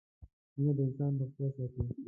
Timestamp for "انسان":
0.87-1.11